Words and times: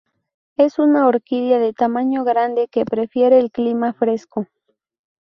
Es 0.57 0.79
una 0.79 1.05
orquídea 1.05 1.59
de 1.59 1.73
tamaño 1.73 2.23
grande 2.23 2.67
que 2.67 2.85
prefiere 2.85 3.37
el 3.37 3.51
clima 3.51 3.93
fresco. 3.93 4.47